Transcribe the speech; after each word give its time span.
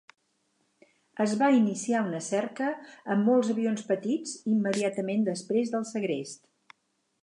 Es 1.25 1.35
va 1.41 1.49
iniciar 1.57 2.01
una 2.07 2.23
cerca 2.29 2.71
amb 3.17 3.29
molts 3.31 3.53
avions 3.57 3.87
petits 3.93 4.37
immediatament 4.57 5.31
després 5.33 5.75
del 5.77 5.91
segrest. 5.97 6.49